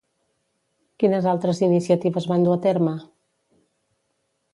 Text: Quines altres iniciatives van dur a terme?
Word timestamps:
Quines 1.01 1.27
altres 1.33 1.61
iniciatives 1.67 2.27
van 2.31 2.47
dur 2.47 2.55
a 2.57 2.61
terme? 2.67 2.95